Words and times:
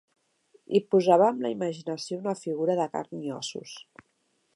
Hi 0.77 0.79
posava 0.93 1.27
amb 1.33 1.43
la 1.45 1.51
imaginació 1.55 2.19
una 2.21 2.35
figura 2.39 2.79
de 2.81 2.89
carn 2.95 3.23
i 3.29 3.35
ossos. 3.37 3.75